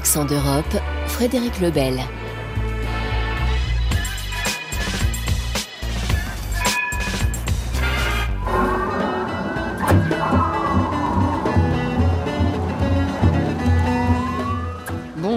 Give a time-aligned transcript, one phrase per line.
[0.00, 2.00] Accent d'Europe, Frédéric Lebel.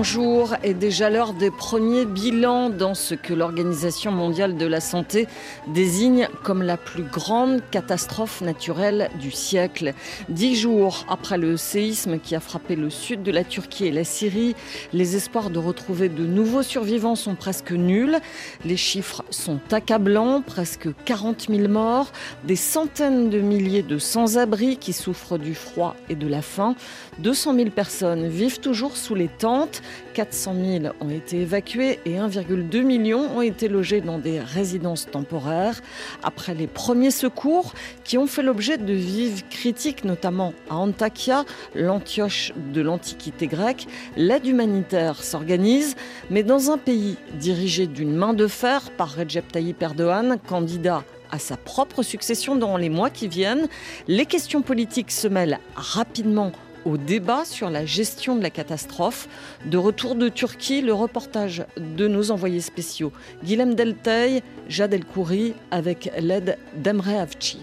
[0.06, 5.30] Bonjour est déjà l'heure des premiers bilans dans ce que l'Organisation mondiale de la santé
[5.68, 9.94] désigne comme la plus grande catastrophe naturelle du siècle.
[10.28, 14.04] Dix jours après le séisme qui a frappé le sud de la Turquie et la
[14.04, 14.58] Syrie,
[14.92, 18.20] les espoirs de retrouver de nouveaux survivants sont presque nuls.
[18.66, 22.12] Les chiffres sont accablants, presque 40 000 morts,
[22.44, 26.76] des centaines de milliers de sans-abri qui souffrent du froid et de la faim.
[27.20, 29.82] 200 000 personnes vivent toujours sous les tentes.
[30.14, 35.82] 400 000 ont été évacués et 1,2 million ont été logés dans des résidences temporaires.
[36.24, 42.54] Après les premiers secours qui ont fait l'objet de vives critiques, notamment à Antakya, l'Antioche
[42.74, 45.96] de l'Antiquité grecque, l'aide humanitaire s'organise,
[46.30, 51.40] mais dans un pays dirigé d'une main de fer par Recep Tayyip Erdogan, candidat à
[51.40, 53.68] sa propre succession dans les mois qui viennent,
[54.08, 56.52] les questions politiques se mêlent rapidement
[56.86, 59.28] au débat sur la gestion de la catastrophe.
[59.66, 63.12] De retour de Turquie, le reportage de nos envoyés spéciaux
[63.44, 67.60] Guilhem Deltey, Jad El Khouri avec l'aide d'Emre Avci.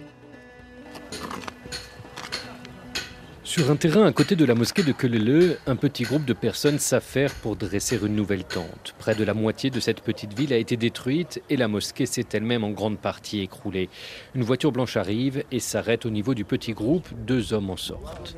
[3.50, 6.78] Sur un terrain à côté de la mosquée de Kelele, un petit groupe de personnes
[6.78, 8.94] s'affaire pour dresser une nouvelle tente.
[8.96, 12.26] Près de la moitié de cette petite ville a été détruite et la mosquée s'est
[12.32, 13.88] elle-même en grande partie écroulée.
[14.36, 17.08] Une voiture blanche arrive et s'arrête au niveau du petit groupe.
[17.26, 18.36] Deux hommes en sortent.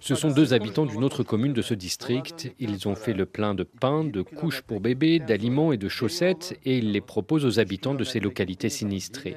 [0.00, 2.52] Ce sont deux habitants d'une autre commune de ce district.
[2.58, 6.58] Ils ont fait le plein de pain, de couches pour bébés, d'aliments et de chaussettes
[6.64, 9.36] et ils les proposent aux habitants de ces localités sinistrées.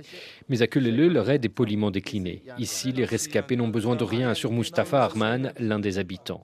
[0.50, 2.44] Mais à Kulele, leur aide est poliment déclinée.
[2.58, 6.44] Ici, les rescapés n'ont besoin de rien, assure Mustafa Arman, l'un des habitants.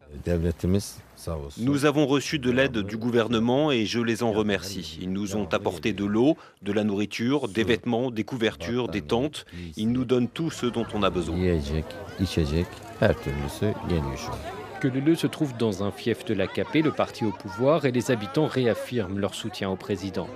[1.57, 4.99] Nous avons reçu de l'aide du gouvernement et je les en remercie.
[5.01, 9.45] Ils nous ont apporté de l'eau, de la nourriture, des vêtements, des couvertures, des tentes.
[9.75, 11.37] Ils nous donnent tout ce dont on a besoin.
[14.79, 18.45] Que se trouve dans un fief de l'AKP, le parti au pouvoir, et les habitants
[18.45, 20.27] réaffirment leur soutien au président.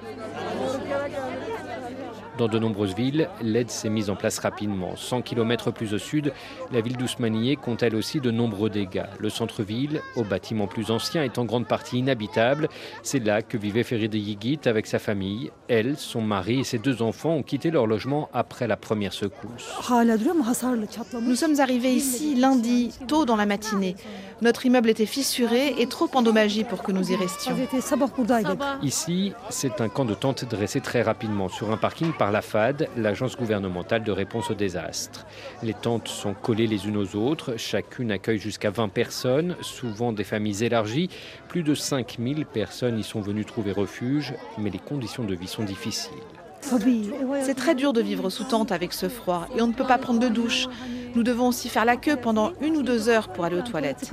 [2.42, 4.96] Dans de nombreuses villes, l'aide s'est mise en place rapidement.
[4.96, 6.34] 100 km plus au sud,
[6.72, 9.06] la ville d'Ousmaniye compte elle aussi de nombreux dégâts.
[9.20, 12.68] Le centre-ville, aux bâtiments plus anciens, est en grande partie inhabitable.
[13.04, 15.52] C'est là que vivait Feride Yigit avec sa famille.
[15.68, 19.76] Elle, son mari et ses deux enfants ont quitté leur logement après la première secousse.
[21.22, 23.96] Nous sommes arrivés ici lundi, tôt dans la matinée.
[24.42, 27.56] Notre immeuble était fissuré et trop endommagé pour que nous y restions.
[28.82, 32.90] Ici, c'est un camp de tentes dressé très rapidement sur un parking par la FAD,
[32.98, 35.26] l'agence gouvernementale de réponse aux désastres.
[35.64, 40.24] Les tentes sont collées les unes aux autres, chacune accueille jusqu'à 20 personnes, souvent des
[40.24, 41.10] familles élargies.
[41.48, 45.64] Plus de 5000 personnes y sont venues trouver refuge, mais les conditions de vie sont
[45.64, 46.12] difficiles.
[47.42, 49.98] C'est très dur de vivre sous tente avec ce froid et on ne peut pas
[49.98, 50.68] prendre de douche.
[51.16, 54.12] Nous devons aussi faire la queue pendant une ou deux heures pour aller aux toilettes.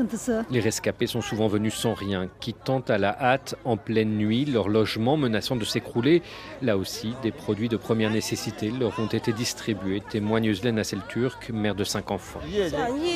[0.50, 4.68] Les rescapés sont souvent venus sans rien, quittant à la hâte en pleine nuit leur
[4.68, 6.22] logement menaçant de s'écrouler.
[6.62, 11.74] Là aussi, des produits de première nécessité leur ont été distribués, témoigne Özlen Turk, mère
[11.74, 12.40] de cinq enfants.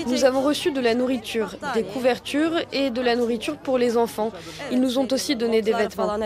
[0.06, 4.32] Nous avons reçu de la nourriture, des couvertures et de la nourriture pour les enfants.
[4.71, 6.16] Ils nous ont aussi donné des vêtements.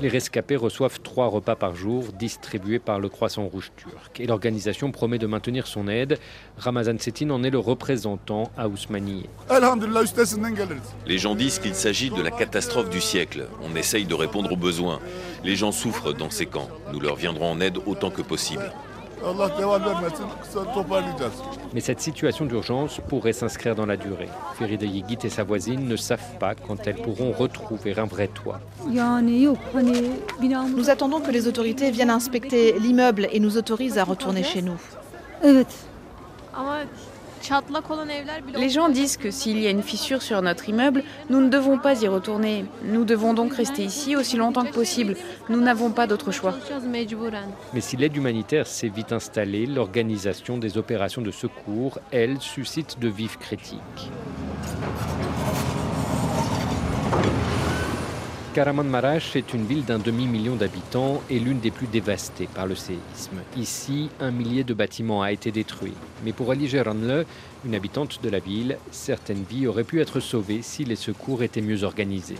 [0.00, 4.18] Les rescapés reçoivent trois repas par jour distribués par le Croissant Rouge turc.
[4.18, 6.18] Et l'organisation promet de maintenir son aide.
[6.58, 9.26] Ramazan Setin en est le représentant à Ousmanie.
[11.06, 13.46] Les gens disent qu'il s'agit de la catastrophe du siècle.
[13.62, 15.00] On essaye de répondre aux besoins.
[15.44, 16.68] Les gens souffrent dans ces camps.
[16.92, 18.70] Nous leur viendrons en aide autant que possible.
[21.74, 24.28] Mais cette situation d'urgence pourrait s'inscrire dans la durée.
[24.58, 28.60] Feride Yigit et sa voisine ne savent pas quand elles pourront retrouver un vrai toit.
[28.86, 34.80] Nous attendons que les autorités viennent inspecter l'immeuble et nous autorisent à retourner chez nous.
[38.54, 41.78] Les gens disent que s'il y a une fissure sur notre immeuble, nous ne devons
[41.78, 42.66] pas y retourner.
[42.84, 45.16] Nous devons donc rester ici aussi longtemps que possible.
[45.48, 46.54] Nous n'avons pas d'autre choix.
[47.72, 53.08] Mais si l'aide humanitaire s'est vite installée, l'organisation des opérations de secours, elle, suscite de
[53.08, 54.10] vives critiques.
[58.56, 63.38] Marash est une ville d'un demi-million d'habitants et l'une des plus dévastées par le séisme.
[63.56, 65.94] Ici, un millier de bâtiments a été détruit.
[66.24, 67.26] Mais pour Ali Geranle,
[67.64, 71.60] Une habitante de la ville, certaines vies auraient pu être sauvées si les secours étaient
[71.60, 72.36] mieux organisés.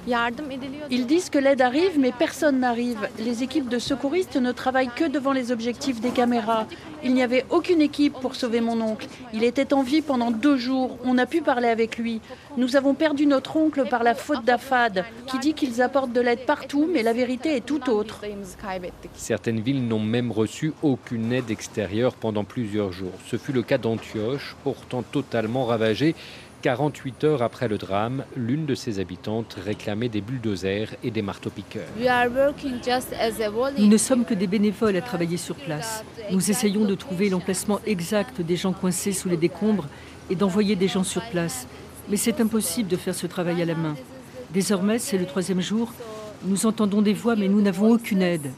[0.90, 3.08] Ils disent que l'aide arrive, mais personne n'arrive.
[3.18, 6.66] Les équipes de secouristes ne travaillent que devant les objectifs des caméras.
[7.04, 9.08] Il n'y avait aucune équipe pour sauver mon oncle.
[9.34, 10.98] Il était en vie pendant deux jours.
[11.04, 12.20] On a pu parler avec lui.
[12.56, 16.46] Nous avons perdu notre oncle par la faute d'Afad, qui dit qu'ils apportent de l'aide
[16.46, 18.22] partout, mais la vérité est tout autre.
[19.14, 23.12] Certaines villes n'ont même reçu aucune aide extérieure pendant plusieurs jours.
[23.26, 26.14] Ce fut le cas d'Antioche, pourtant totalement ravagée.
[26.62, 31.88] 48 heures après le drame, l'une de ses habitantes réclamait des bulldozers et des marteaux-piqueurs.
[33.78, 36.04] Nous ne sommes que des bénévoles à travailler sur place.
[36.30, 39.86] Nous essayons de trouver l'emplacement exact des gens coincés sous les décombres
[40.28, 41.66] et d'envoyer des gens sur place.
[42.08, 43.96] Mais c'est impossible de faire ce travail à la main.
[44.52, 45.92] Désormais, c'est le troisième jour.
[46.44, 48.50] Nous entendons des voix, mais nous n'avons aucune aide.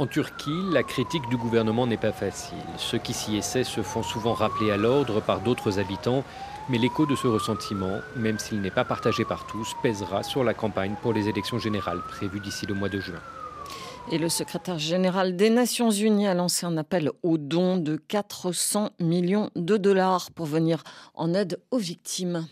[0.00, 2.56] En Turquie, la critique du gouvernement n'est pas facile.
[2.78, 6.24] Ceux qui s'y essaient se font souvent rappeler à l'ordre par d'autres habitants,
[6.70, 10.54] mais l'écho de ce ressentiment, même s'il n'est pas partagé par tous, pèsera sur la
[10.54, 13.20] campagne pour les élections générales prévues d'ici le mois de juin.
[14.10, 18.92] Et le secrétaire général des Nations Unies a lancé un appel au don de 400
[19.00, 20.82] millions de dollars pour venir
[21.12, 22.46] en aide aux victimes.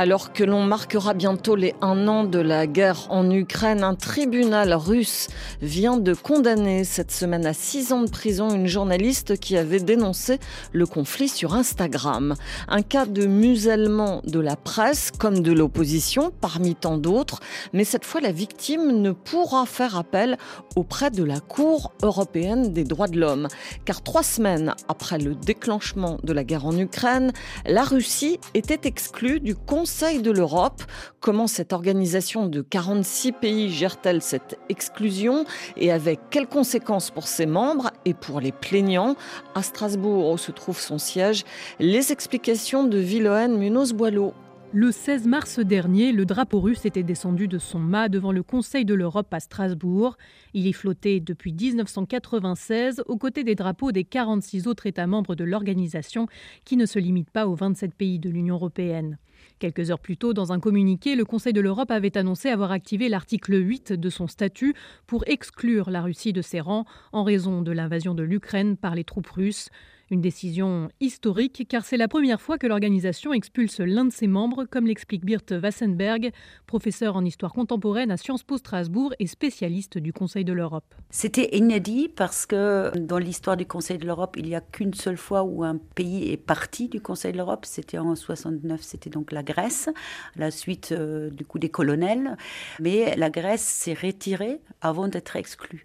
[0.00, 4.72] Alors que l'on marquera bientôt les un an de la guerre en Ukraine, un tribunal
[4.72, 5.26] russe
[5.60, 10.38] vient de condamner cette semaine à six ans de prison une journaliste qui avait dénoncé
[10.72, 12.36] le conflit sur Instagram.
[12.68, 17.40] Un cas de musellement de la presse comme de l'opposition parmi tant d'autres,
[17.72, 20.36] mais cette fois la victime ne pourra faire appel
[20.76, 23.48] auprès de la Cour européenne des droits de l'homme.
[23.84, 27.32] Car trois semaines après le déclenchement de la guerre en Ukraine,
[27.66, 30.82] la Russie était exclue du Conseil Conseil de l'Europe.
[31.18, 35.46] Comment cette organisation de 46 pays gère-t-elle cette exclusion
[35.78, 39.16] et avec quelles conséquences pour ses membres et pour les plaignants?
[39.54, 41.44] À Strasbourg, où se trouve son siège,
[41.80, 44.34] les explications de Villoen Munoz-Boileau.
[44.74, 48.84] Le 16 mars dernier, le drapeau russe était descendu de son mât devant le Conseil
[48.84, 50.18] de l'Europe à Strasbourg.
[50.52, 55.44] Il y flottait depuis 1996 aux côtés des drapeaux des 46 autres États membres de
[55.44, 56.26] l'organisation
[56.66, 59.16] qui ne se limitent pas aux 27 pays de l'Union européenne.
[59.58, 63.08] Quelques heures plus tôt, dans un communiqué, le Conseil de l'Europe avait annoncé avoir activé
[63.08, 64.74] l'article 8 de son statut
[65.06, 69.04] pour exclure la Russie de ses rangs en raison de l'invasion de l'Ukraine par les
[69.04, 69.68] troupes russes.
[70.10, 74.64] Une décision historique car c'est la première fois que l'organisation expulse l'un de ses membres,
[74.64, 76.32] comme l'explique Birte Wassenberg,
[76.66, 80.94] professeur en histoire contemporaine à Sciences Po Strasbourg et spécialiste du Conseil de l'Europe.
[81.10, 85.18] C'était inédit parce que dans l'histoire du Conseil de l'Europe, il n'y a qu'une seule
[85.18, 89.30] fois où un pays est parti du Conseil de l'Europe, c'était en 69, c'était donc
[89.30, 89.90] la Grèce,
[90.36, 92.36] la suite euh, du coup des colonels,
[92.80, 95.84] mais la Grèce s'est retirée avant d'être exclue.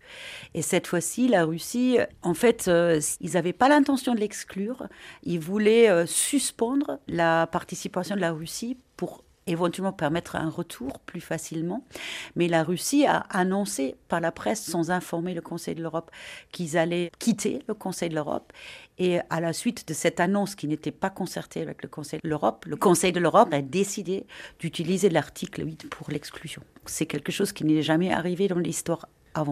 [0.54, 4.88] Et cette fois-ci, la Russie, en fait, euh, ils n'avaient pas l'intention de l'exclure.
[5.24, 11.22] Il voulait euh, suspendre la participation de la Russie pour éventuellement permettre un retour plus
[11.22, 11.86] facilement.
[12.36, 16.12] Mais la Russie a annoncé par la presse, sans informer le Conseil de l'Europe,
[16.52, 18.54] qu'ils allaient quitter le Conseil de l'Europe.
[19.00, 22.30] Et à la suite de cette annonce qui n'était pas concertée avec le Conseil de
[22.30, 24.26] l'Europe, le Conseil de l'Europe a décidé
[24.60, 26.62] d'utiliser l'article 8 pour l'exclusion.
[26.86, 29.08] C'est quelque chose qui n'est jamais arrivé dans l'histoire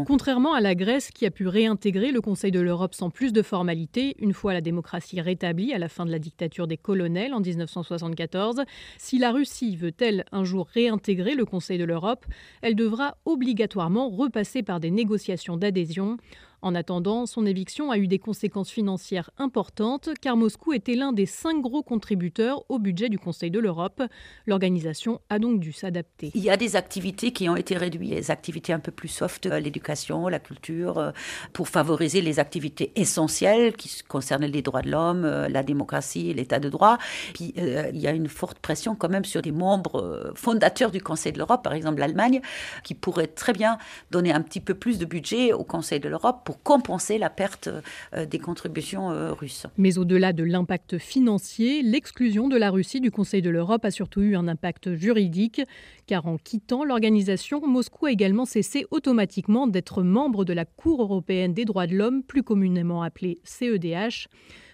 [0.05, 3.41] Contrairement à la Grèce qui a pu réintégrer le Conseil de l'Europe sans plus de
[3.41, 7.39] formalités, une fois la démocratie rétablie à la fin de la dictature des colonels en
[7.39, 8.61] 1974,
[8.99, 12.25] si la Russie veut-elle un jour réintégrer le Conseil de l'Europe,
[12.61, 16.17] elle devra obligatoirement repasser par des négociations d'adhésion
[16.61, 21.25] en attendant, son éviction a eu des conséquences financières importantes car Moscou était l'un des
[21.25, 24.03] cinq gros contributeurs au budget du Conseil de l'Europe.
[24.45, 26.31] L'organisation a donc dû s'adapter.
[26.35, 29.47] Il y a des activités qui ont été réduites, des activités un peu plus soft,
[29.47, 31.11] euh, l'éducation, la culture, euh,
[31.53, 36.59] pour favoriser les activités essentielles qui concernent les droits de l'homme, euh, la démocratie l'état
[36.59, 36.97] de droit.
[37.33, 41.31] Puis il y a une forte pression quand même sur des membres fondateurs du Conseil
[41.31, 42.41] de l'Europe, par exemple l'Allemagne,
[42.83, 43.77] qui pourrait très bien
[44.11, 47.69] donner un petit peu plus de budget au Conseil de l'Europe compenser la perte
[48.13, 49.67] euh, des contributions euh, russes.
[49.77, 54.21] Mais au-delà de l'impact financier, l'exclusion de la Russie du Conseil de l'Europe a surtout
[54.21, 55.61] eu un impact juridique,
[56.07, 61.53] car en quittant l'organisation, Moscou a également cessé automatiquement d'être membre de la Cour européenne
[61.53, 64.27] des droits de l'homme, plus communément appelée CEDH.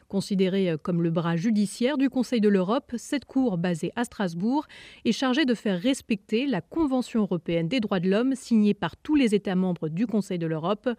[0.07, 4.65] Considérée euh, comme le bras judiciaire du Conseil de l'Europe, cette cour basée à Strasbourg
[5.03, 9.15] est chargée de faire respecter la Convention européenne des droits de l'homme signée par tous
[9.15, 10.89] les États membres du Conseil de l'Europe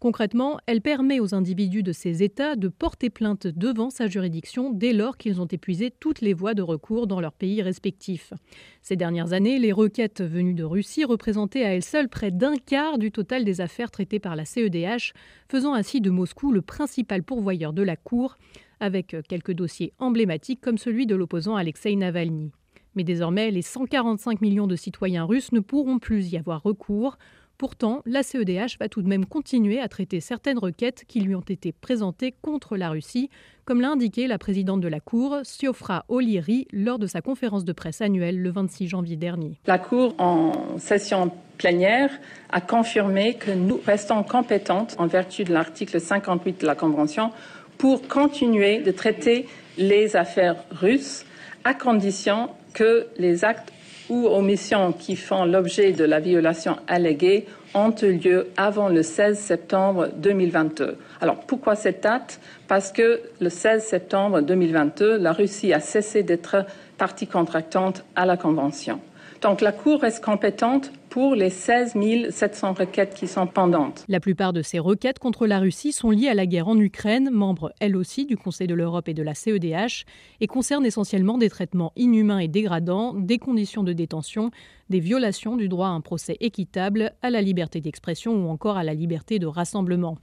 [0.00, 4.92] Concrètement, elle permet aux individus de ces États de porter plainte devant sa juridiction dès
[4.92, 8.32] lors qu'ils ont épuisé toutes les voies de recours dans leurs pays respectifs.
[8.80, 12.98] Ces dernières années, les requêtes venues de Russie représentaient à elles seules près d'un quart
[12.98, 15.14] du total des affaires traitées par la CEDH,
[15.48, 18.36] faisant ainsi de Moscou le principal pourvoyeur de la Cour,
[18.78, 22.52] avec quelques dossiers emblématiques comme celui de l'opposant Alexei Navalny.
[22.94, 27.18] Mais désormais, les 145 millions de citoyens russes ne pourront plus y avoir recours.
[27.58, 31.40] Pourtant, la CEDH va tout de même continuer à traiter certaines requêtes qui lui ont
[31.40, 33.30] été présentées contre la Russie,
[33.64, 37.72] comme l'a indiqué la présidente de la Cour, Siofra O'Leary, lors de sa conférence de
[37.72, 39.58] presse annuelle le 26 janvier dernier.
[39.66, 42.10] La Cour, en session plénière,
[42.50, 47.32] a confirmé que nous restons compétentes, en vertu de l'article 58 de la Convention,
[47.76, 49.48] pour continuer de traiter
[49.78, 51.24] les affaires russes
[51.64, 53.72] à condition que les actes
[54.08, 59.38] ou omissions qui font l'objet de la violation alléguée ont eu lieu avant le 16
[59.38, 60.96] septembre 2022.
[61.20, 62.40] Alors pourquoi cette date?
[62.66, 66.64] Parce que le 16 septembre 2022, la Russie a cessé d'être
[66.96, 69.00] partie contractante à la Convention.
[69.42, 71.94] Donc la Cour reste compétente pour les 16
[72.30, 74.04] 700 requêtes qui sont pendantes.
[74.08, 77.30] La plupart de ces requêtes contre la Russie sont liées à la guerre en Ukraine,
[77.30, 80.04] membre elle aussi du Conseil de l'Europe et de la CEDH,
[80.40, 84.50] et concernent essentiellement des traitements inhumains et dégradants, des conditions de détention,
[84.90, 88.84] des violations du droit à un procès équitable, à la liberté d'expression ou encore à
[88.84, 90.18] la liberté de rassemblement.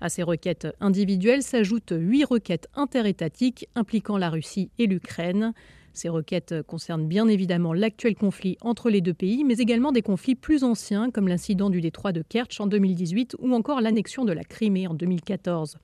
[0.00, 5.52] À ces requêtes individuelles s'ajoutent huit requêtes interétatiques impliquant la Russie et l'Ukraine.
[5.92, 10.34] Ces requêtes concernent bien évidemment l'actuel conflit entre les deux pays, mais également des conflits
[10.34, 14.44] plus anciens, comme l'incident du détroit de Kerch en 2018 ou encore l'annexion de la
[14.44, 15.78] Crimée en 2014.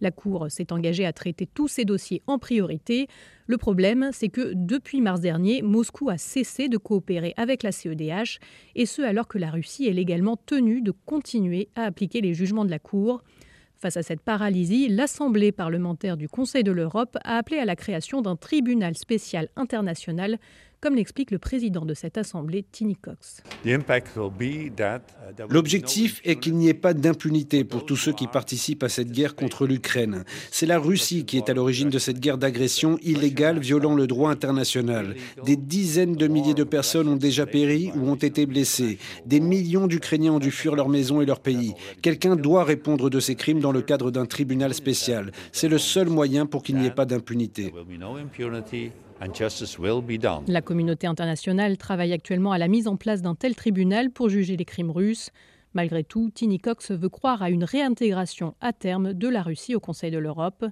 [0.00, 3.08] La Cour s'est engagée à traiter tous ces dossiers en priorité.
[3.46, 8.38] Le problème, c'est que depuis mars dernier, Moscou a cessé de coopérer avec la CEDH,
[8.74, 12.64] et ce alors que la Russie est légalement tenue de continuer à appliquer les jugements
[12.66, 13.22] de la Cour.
[13.78, 18.22] Face à cette paralysie, l'Assemblée parlementaire du Conseil de l'Europe a appelé à la création
[18.22, 20.38] d'un tribunal spécial international
[20.80, 23.42] comme l'explique le président de cette assemblée, Tiny Cox.
[25.48, 29.34] L'objectif est qu'il n'y ait pas d'impunité pour tous ceux qui participent à cette guerre
[29.34, 30.24] contre l'Ukraine.
[30.50, 34.30] C'est la Russie qui est à l'origine de cette guerre d'agression illégale violant le droit
[34.30, 35.16] international.
[35.44, 38.98] Des dizaines de milliers de personnes ont déjà péri ou ont été blessées.
[39.24, 41.74] Des millions d'Ukrainiens ont dû fuir leur maison et leur pays.
[42.02, 45.32] Quelqu'un doit répondre de ces crimes dans le cadre d'un tribunal spécial.
[45.52, 47.72] C'est le seul moyen pour qu'il n'y ait pas d'impunité.
[50.48, 54.56] La communauté internationale travaille actuellement à la mise en place d'un tel tribunal pour juger
[54.56, 55.30] les crimes russes.
[55.72, 59.80] Malgré tout, Tiny Cox veut croire à une réintégration à terme de la Russie au
[59.80, 60.66] Conseil de l'Europe.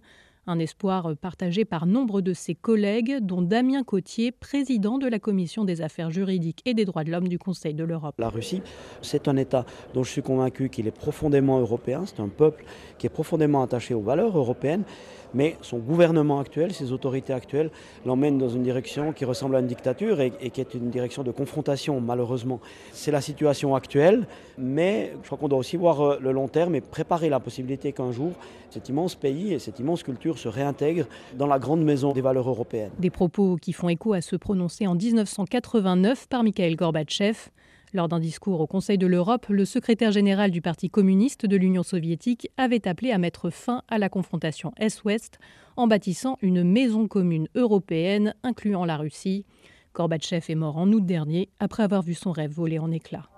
[0.47, 5.65] Un espoir partagé par nombre de ses collègues, dont Damien Cotier, président de la Commission
[5.65, 8.15] des affaires juridiques et des droits de l'homme du Conseil de l'Europe.
[8.19, 8.61] La Russie,
[9.01, 12.67] c'est un État dont je suis convaincu qu'il est profondément européen, c'est un peuple
[12.99, 14.85] qui est profondément attaché aux valeurs européennes,
[15.35, 17.71] mais son gouvernement actuel, ses autorités actuelles
[18.07, 21.31] l'emmènent dans une direction qui ressemble à une dictature et, qui est une direction de
[21.31, 22.61] confrontation, malheureusement.
[22.93, 24.26] C'est la situation actuelle,
[24.59, 27.93] mais je crois qu'on doit aussi voir euh, le long terme et préparer la possibilité
[27.93, 28.33] qu'un jour,
[28.71, 32.49] cet immense pays et cette immense culture se réintègrent dans la grande maison des valeurs
[32.49, 32.91] européennes.
[32.99, 37.50] Des propos qui font écho à se prononcer en 1989 par Mikhail Gorbatchev.
[37.95, 41.85] Lors d'un discours au Conseil de l'Europe, le secrétaire général du Parti communiste de l'Union
[41.85, 45.39] soviétique avait appelé à mettre fin à la confrontation Est-Ouest
[45.77, 49.47] en bâtissant une maison commune européenne incluant la Russie.
[49.95, 53.29] Gorbatchev est mort en août dernier après avoir vu son rêve voler en éclats.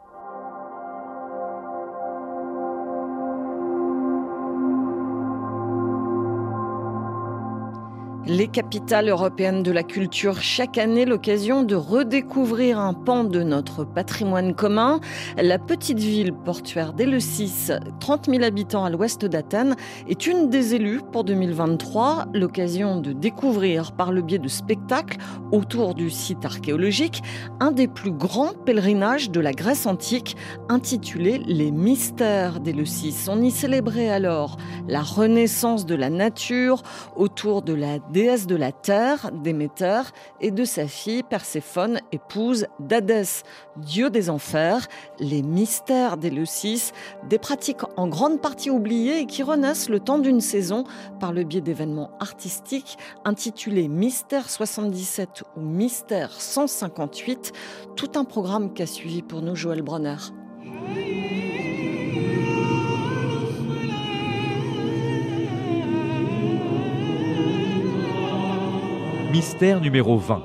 [8.29, 13.85] Les capitales européennes de la culture, chaque année l'occasion de redécouvrir un pan de notre
[13.85, 14.99] patrimoine commun.
[15.37, 19.77] La petite ville portuaire d'Eleusis, 30 000 habitants à l'ouest d'Athènes,
[20.09, 22.27] est une des élues pour 2023.
[22.35, 25.19] L'occasion de découvrir par le biais de spectacles
[25.53, 27.23] autour du site archéologique
[27.61, 30.37] un des plus grands pèlerinages de la Grèce antique
[30.69, 33.29] intitulé Les mystères d'Eleusis.
[33.29, 34.57] On y célébrait alors
[34.89, 36.83] la renaissance de la nature
[37.15, 40.01] autour de la déesse de la terre, Déméter,
[40.41, 43.43] et de sa fille Perséphone, épouse d'Hadès,
[43.77, 44.89] dieu des enfers,
[45.21, 46.93] les mystères d'Éleusis,
[47.29, 50.85] des pratiques en grande partie oubliées et qui renaissent le temps d'une saison
[51.21, 52.97] par le biais d'événements artistiques
[53.27, 57.53] intitulés Mystère 77 ou Mystère 158,
[57.97, 60.17] tout un programme qu'a suivi pour nous Joël Bronner.
[69.37, 70.43] Mystère numéro 20.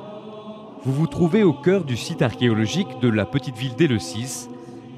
[0.83, 4.49] Vous vous trouvez au cœur du site archéologique de la petite ville d'Éleusis,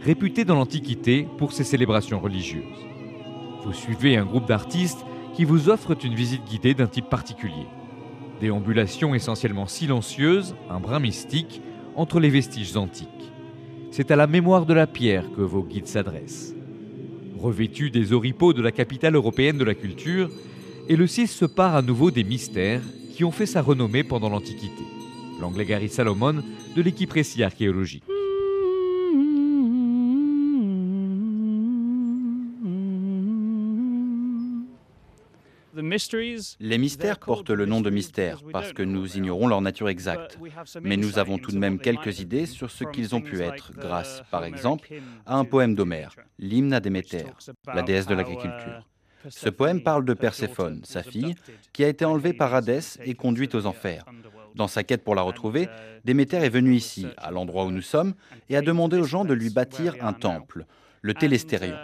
[0.01, 2.88] réputée dans l'Antiquité pour ses célébrations religieuses.
[3.63, 7.67] Vous suivez un groupe d'artistes qui vous offrent une visite guidée d'un type particulier.
[8.41, 11.62] Déambulation essentiellement silencieuse, un brin mystique,
[11.95, 13.31] entre les vestiges antiques.
[13.91, 16.55] C'est à la mémoire de la pierre que vos guides s'adressent.
[17.38, 20.31] Revêtu des oripeaux de la capitale européenne de la culture,
[20.89, 22.81] et le 6 se part à nouveau des mystères
[23.13, 24.84] qui ont fait sa renommée pendant l'Antiquité.
[25.39, 26.43] L'anglais Gary Salomon
[26.75, 28.03] de l'équipe Récit archéologique.
[36.60, 40.39] Les mystères portent le nom de mystères parce que nous ignorons leur nature exacte.
[40.82, 44.24] Mais nous avons tout de même quelques idées sur ce qu'ils ont pu être grâce,
[44.32, 44.89] par exemple,
[45.25, 47.25] à un poème d'Homère, l'hymne à Déméter,
[47.67, 48.88] la déesse de l'agriculture.
[49.29, 51.35] Ce poème parle de Perséphone, sa fille,
[51.71, 54.05] qui a été enlevée par Hadès et conduite aux enfers.
[54.55, 55.67] Dans sa quête pour la retrouver,
[56.05, 58.13] Déméter est venu ici, à l'endroit où nous sommes,
[58.49, 60.65] et a demandé aux gens de lui bâtir un temple,
[61.01, 61.75] le Télestérion.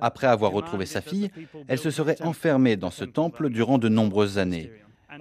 [0.00, 1.30] Après avoir retrouvé sa fille,
[1.68, 4.72] elle se serait enfermée dans ce temple durant de nombreuses années.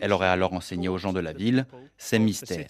[0.02, 1.66] Elle aurait alors enseigné aux gens de la ville
[1.98, 2.68] ses mystères.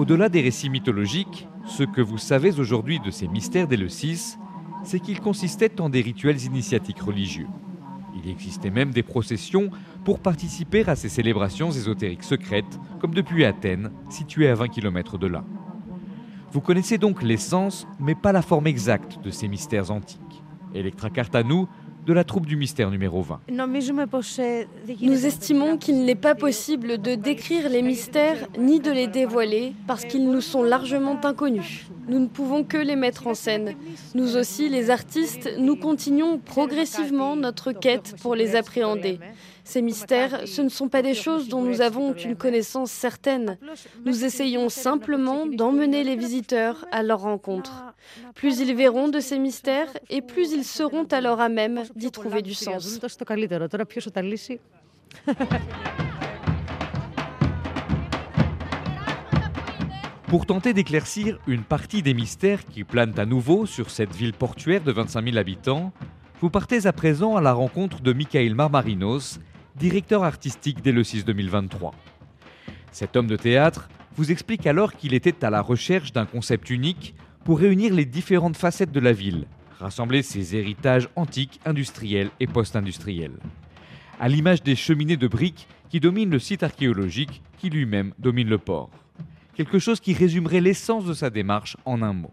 [0.00, 4.38] Au-delà des récits mythologiques, ce que vous savez aujourd'hui de ces mystères 6,
[4.82, 7.48] c'est qu'ils consistaient en des rituels initiatiques religieux.
[8.16, 9.68] Il existait même des processions
[10.06, 15.26] pour participer à ces célébrations ésotériques secrètes, comme depuis Athènes, située à 20 km de
[15.26, 15.44] là.
[16.50, 20.42] Vous connaissez donc l'essence, mais pas la forme exacte de ces mystères antiques.
[20.74, 21.68] Electra Cartanou,
[22.06, 23.40] de la troupe du mystère numéro 20.
[25.02, 30.04] Nous estimons qu'il n'est pas possible de décrire les mystères ni de les dévoiler parce
[30.04, 31.86] qu'ils nous sont largement inconnus.
[32.08, 33.74] Nous ne pouvons que les mettre en scène.
[34.14, 39.20] Nous aussi, les artistes, nous continuons progressivement notre quête pour les appréhender.
[39.64, 43.58] Ces mystères, ce ne sont pas des choses dont nous avons une connaissance certaine.
[44.04, 47.84] Nous essayons simplement d'emmener les visiteurs à leur rencontre.
[48.34, 52.42] Plus ils verront de ces mystères et plus ils seront alors à même d'y trouver
[52.42, 52.98] du sens.
[60.28, 64.80] Pour tenter d'éclaircir une partie des mystères qui planent à nouveau sur cette ville portuaire
[64.80, 65.92] de 25 000 habitants,
[66.40, 69.40] vous partez à présent à la rencontre de Mikhail Marmarinos,
[69.76, 71.94] directeur artistique dès le 6 2023.
[72.92, 77.14] Cet homme de théâtre vous explique alors qu'il était à la recherche d'un concept unique
[77.44, 79.46] pour réunir les différentes facettes de la ville,
[79.78, 83.38] rassembler ses héritages antiques, industriels et post-industriels.
[84.18, 88.58] À l'image des cheminées de briques qui dominent le site archéologique qui lui-même domine le
[88.58, 88.90] port
[89.60, 92.32] quelque chose qui résumerait l'essence de sa démarche en un mot.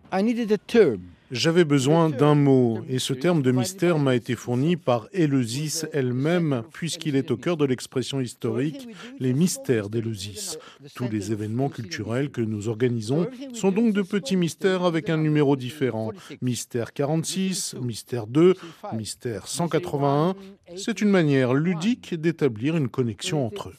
[1.30, 6.64] J'avais besoin d'un mot, et ce terme de mystère m'a été fourni par Éleusis elle-même,
[6.72, 8.88] puisqu'il est au cœur de l'expression historique
[9.20, 10.58] les mystères d'Éleusis.
[10.96, 15.58] Tous les événements culturels que nous organisons sont donc de petits mystères avec un numéro
[15.58, 16.12] différent.
[16.42, 18.54] Mystère 46, mystère 2,
[18.94, 20.34] mystère 181.
[20.78, 23.76] C'est une manière ludique d'établir une connexion entre eux.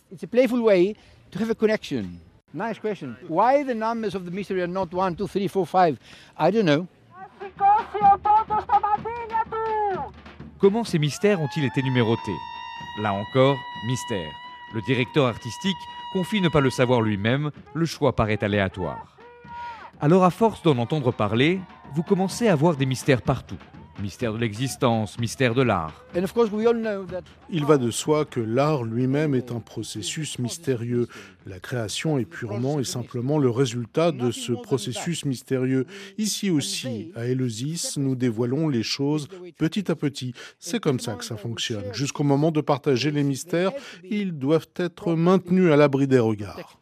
[2.54, 3.14] Nice question.
[3.28, 5.98] Why the numbers of the mystery are not 1, 2, 3, 4, 5?
[6.38, 6.86] I don't know.
[10.58, 12.36] Comment ces mystères ont-ils été numérotés
[13.00, 14.32] Là encore, mystère.
[14.74, 15.76] Le directeur artistique
[16.12, 19.16] confie ne pas le savoir lui-même, le choix paraît aléatoire.
[20.00, 21.60] Alors à force d'en entendre parler,
[21.92, 23.58] vous commencez à voir des mystères partout.
[24.00, 25.92] Mystère de l'existence, mystère de l'art.
[27.50, 31.08] Il va de soi que l'art lui-même est un processus mystérieux.
[31.46, 35.86] La création est purement et simplement le résultat de ce processus mystérieux.
[36.16, 40.32] Ici aussi, à Eleusis, nous dévoilons les choses petit à petit.
[40.60, 41.92] C'est comme ça que ça fonctionne.
[41.92, 43.72] Jusqu'au moment de partager les mystères,
[44.04, 46.78] ils doivent être maintenus à l'abri des regards.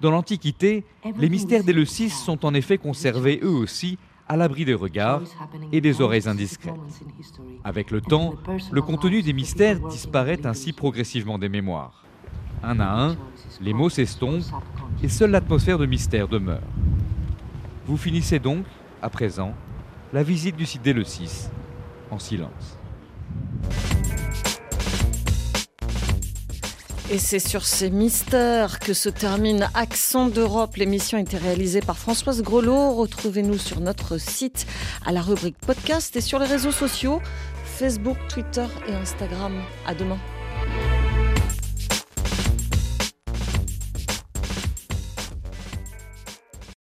[0.00, 0.84] Dans l'Antiquité,
[1.18, 5.22] les mystères 6 sont en effet conservés eux aussi à l'abri des regards
[5.72, 6.74] et des oreilles indiscrètes.
[7.62, 8.34] Avec le temps,
[8.70, 12.04] le contenu des mystères disparaît ainsi progressivement des mémoires.
[12.62, 13.16] Un à un,
[13.60, 14.44] les mots s'estompent
[15.02, 16.62] et seule l'atmosphère de mystère demeure.
[17.86, 18.64] Vous finissez donc,
[19.02, 19.52] à présent,
[20.12, 21.50] la visite du site 6
[22.10, 22.78] en silence.
[27.10, 30.76] Et c'est sur ces mystères que se termine Accent d'Europe.
[30.76, 32.94] L'émission a été réalisée par Françoise Grelot.
[32.94, 34.66] Retrouvez-nous sur notre site
[35.04, 37.20] à la rubrique podcast et sur les réseaux sociaux
[37.64, 39.52] Facebook, Twitter et Instagram.
[39.86, 40.18] À demain.